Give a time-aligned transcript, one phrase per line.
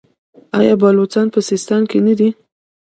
[0.59, 2.29] آیا بلوڅان په سیستان کې نه دي؟